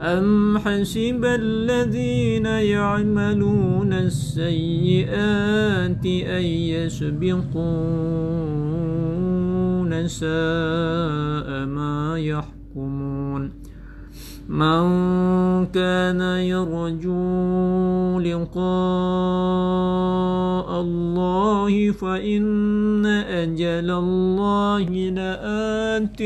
[0.00, 7.48] أم حسب الذين يعملون السيئات أن يسبقون
[10.06, 12.57] ساء ما يحكمون.
[14.48, 14.80] من
[15.76, 18.60] كان يرجو لقاء
[20.80, 26.22] الله فإن أجل الله لآت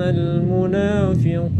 [0.00, 1.50] المنافقين.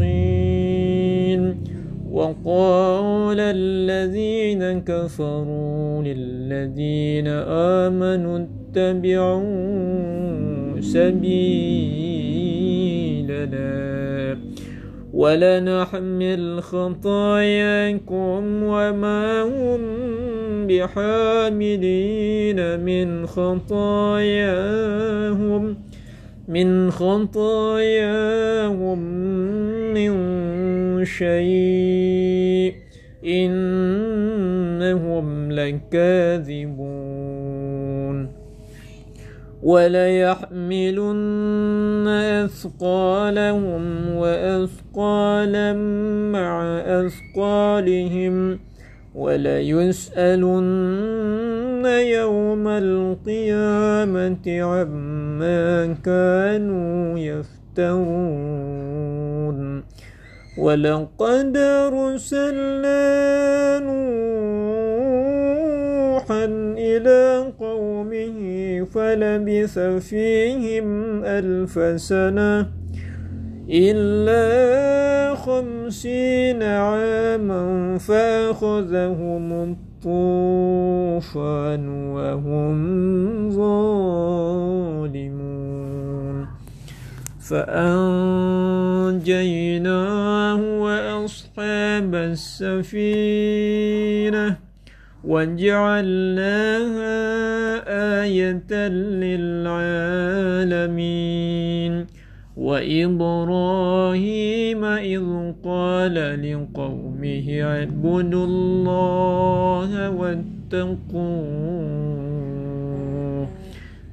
[2.11, 7.27] وقال الذين كفروا للذين
[7.87, 8.45] آمنوا
[8.75, 9.51] اتبعوا
[10.81, 11.81] سبيلنا
[15.13, 19.81] ولنحمل خطاياكم وما هم
[20.67, 24.61] بحاملين من خطاياهم.
[26.51, 28.99] من خطاياهم
[29.93, 30.11] من
[31.05, 32.73] شيء
[33.25, 37.21] إنهم لكاذبون.
[39.63, 41.27] وليحملن
[42.45, 45.73] أثقالهم وأثقالا
[46.33, 48.59] مع أثقالهم
[49.15, 50.61] وليسألن
[51.85, 58.81] يوم القيامة عما كانوا يفترون.
[60.57, 62.99] ولقد أرسلنا
[63.79, 64.05] نوحا
[66.77, 68.39] إلى قومه
[68.93, 72.67] فلبث فيهم ألف سنة
[73.69, 85.21] إلا خمسين عاما فأخذهم الطوفان وهم ظالمون.
[87.49, 88.01] فأنجيناه
[90.55, 93.25] وأصحاب السفينة
[95.23, 96.71] وجعلناها
[98.23, 98.87] آية
[99.21, 99.81] للعالمين.
[102.61, 105.25] وإبراهيم إذ
[105.65, 111.81] قال لقومه اعبدوا الله واتقوه.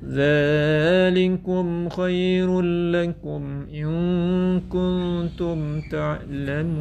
[0.09, 2.61] ذلكم خير
[2.91, 3.43] لكم
[3.75, 6.79] إن كنتم تعلمون.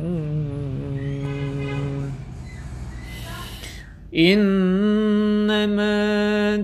[4.17, 5.97] إنما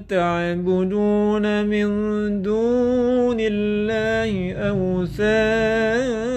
[0.09, 1.87] تعبدون من
[2.41, 6.33] دون الله أوثانا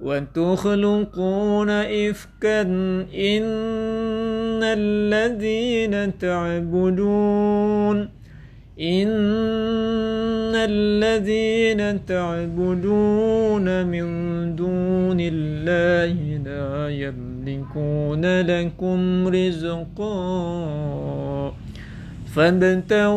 [0.00, 2.60] وتخلقون إفكا
[3.14, 8.08] إن الذين تعبدون
[8.80, 14.06] إن الذين تعبدون من
[14.56, 16.88] دون الله لا
[17.76, 20.14] يملكون لكم رزقا
[22.34, 23.14] فابتغوا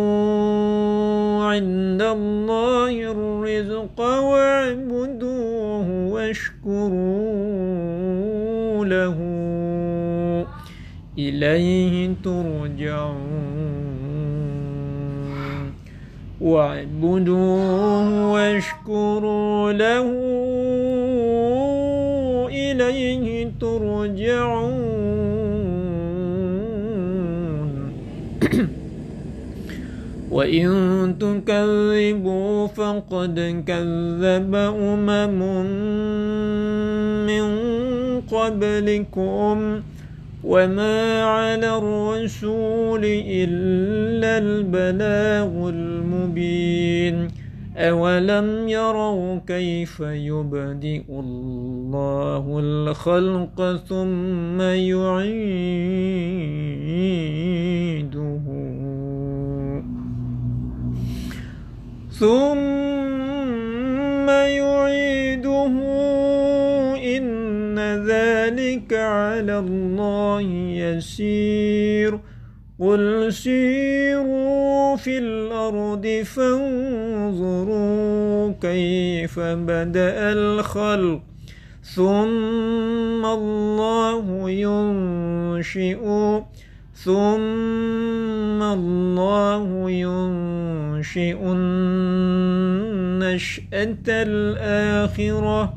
[1.43, 6.85] عند الله الرزق واعبدوه واشكروا
[8.85, 9.17] له
[11.17, 13.67] إليه ترجعون
[16.41, 20.26] واعبدوه واشكروا له
[24.17, 25.37] ترجعون.
[30.31, 30.67] وإن
[31.19, 35.39] تكذبوا فقد كذب أمم
[37.27, 37.45] من
[38.21, 39.81] قبلكم.
[40.43, 47.36] وما على الرسول إلا البلاغ المبين.
[47.77, 55.77] أولم يروا كيف يبدئ الله الخلق ثم يعيده؟
[62.19, 62.67] ثم
[64.29, 65.73] يعيده
[67.17, 70.41] إن ذلك على الله
[70.81, 72.19] يسير
[72.79, 76.76] قل سيروا في الأرض فانظروا
[78.61, 81.21] كيف بدأ الخلق
[81.95, 85.99] ثم الله ينشئ
[86.93, 91.37] ثم الله ينشئ
[93.13, 95.73] النشأة الآخرة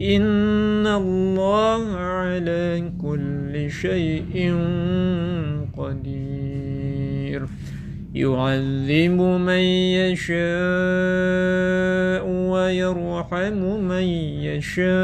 [0.00, 4.54] إن الله على كل شيء
[5.78, 6.43] قدير
[8.14, 9.64] يعذب من
[9.98, 10.34] يشاء
[12.26, 14.02] ويرحم من
[14.46, 14.94] يشاء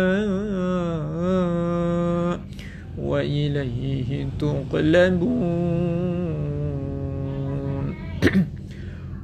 [2.98, 5.90] وإليه تقلبون.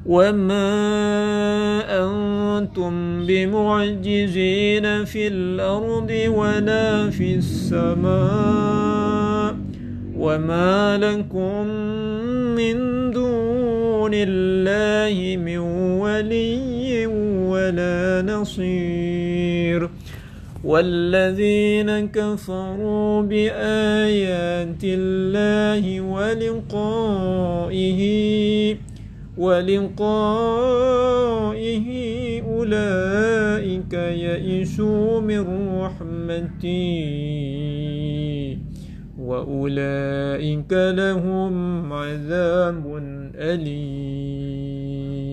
[0.06, 0.68] وما
[1.86, 8.86] أنتم بمعجزين في الأرض ولا في السماء
[10.18, 11.66] وما لكم
[12.56, 12.95] من
[14.06, 15.58] دون الله من
[15.98, 17.06] ولي
[17.50, 19.90] ولا نصير.
[20.64, 28.00] والذين كفروا بآيات الله ولقائه
[29.38, 29.86] ولقائه
[32.42, 35.42] أولئك يئسوا من
[35.82, 37.26] رحمتي.
[39.26, 42.96] وأولئك لهم عذاب
[43.38, 45.26] أليم.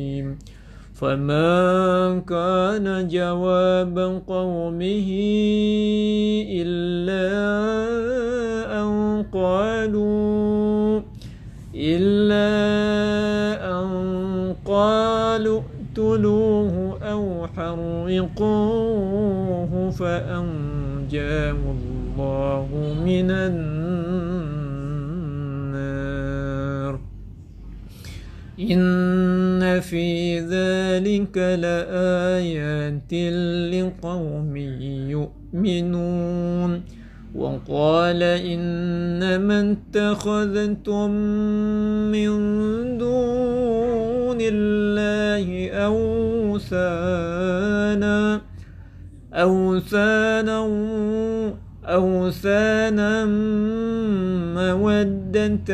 [0.93, 5.09] فما كان جواب قومه
[6.49, 7.27] إلا
[8.81, 11.01] أن قالوا
[11.75, 12.49] إلا
[13.71, 13.89] أن
[14.65, 18.51] قالوا اقتلوه أو حرقوه
[19.89, 22.67] فأنجاه الله
[23.05, 23.72] من النار.
[28.59, 33.13] إن في ذلك لآيات
[33.73, 34.57] لقوم
[35.57, 36.81] يؤمنون
[37.35, 41.09] وقال إنما اتخذتم
[42.11, 42.31] من
[42.97, 47.33] دون الله أوثانا
[49.33, 50.59] أوثانا
[51.85, 53.25] أوثانا
[54.55, 55.73] مودة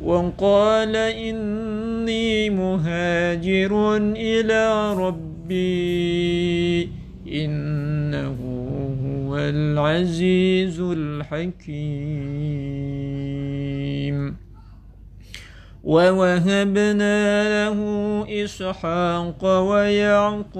[0.00, 6.88] وقال إني مهاجر إلى ربي
[7.32, 8.36] إنه
[9.04, 11.82] هو العزيز الحكيم
[15.84, 17.78] ووهبنا له
[18.44, 20.54] إسحاق ويعقوب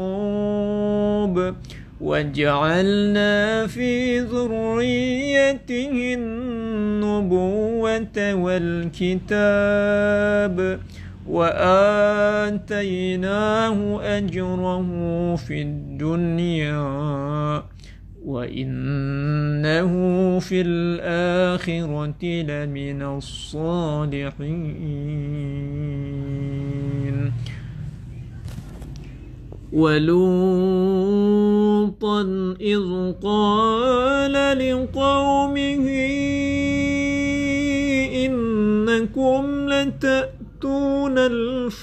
[2.00, 9.68] وجعلنا في ذريته النبوة والكتاب
[11.28, 12.58] وآتيناه
[14.18, 14.86] أجره
[15.36, 16.82] في الدنيا
[18.24, 19.92] وإنه
[20.40, 24.42] في الآخرة لمن الصالحين.
[29.72, 30.62] ولوطا
[32.60, 35.86] إذ قال لقومه
[38.26, 41.82] إنكم لتأتون الفاحشة.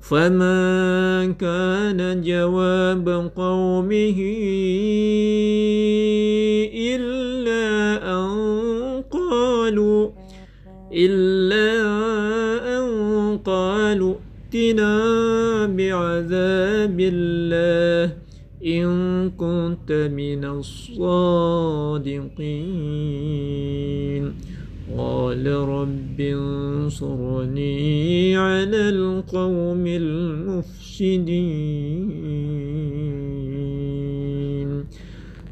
[0.00, 4.18] فما كان جواب قومه
[6.74, 7.66] إلا
[8.16, 8.30] أن
[9.10, 10.10] قالوا
[10.92, 11.70] إلا
[12.78, 14.14] أن قالوا
[14.54, 14.96] ائتنا
[15.66, 18.16] بعذاب الله
[18.66, 21.30] إن كنت من الصادقين
[25.00, 27.76] قال رب انصرني
[28.36, 31.00] على القوم المفسدين.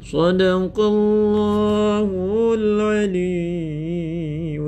[0.03, 2.09] صدق الله
[2.53, 3.39] العلي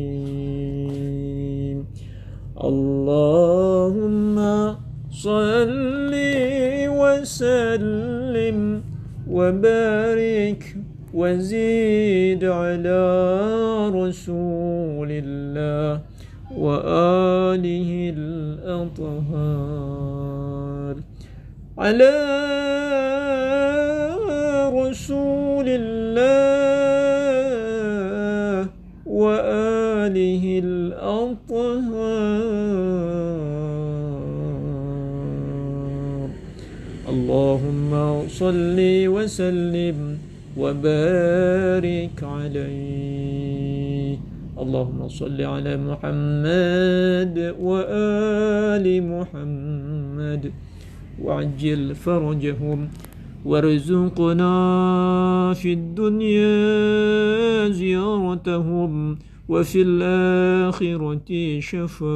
[2.64, 4.36] اللهم
[5.10, 6.12] صل
[7.02, 8.82] وسلم
[9.30, 10.71] وبارك
[11.14, 13.02] وزيد على
[13.92, 16.00] رسول الله
[16.56, 19.74] وآله الأطهار.
[21.78, 22.16] على
[24.72, 26.32] رسول الله
[29.06, 31.02] وآله الأطهار.
[37.12, 37.92] اللهم
[38.28, 38.78] صل
[39.08, 40.11] وسلم
[40.56, 44.18] وبارك عليه.
[44.58, 50.52] اللهم صل على محمد وآل محمد.
[51.22, 52.88] وعجل فرجهم.
[53.44, 54.54] وارزقنا
[55.54, 56.54] في الدنيا
[57.68, 59.18] زيارتهم.
[59.48, 62.12] وفي الآخرة شفاعتهم.